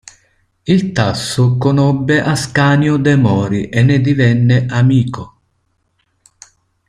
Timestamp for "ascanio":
2.21-2.97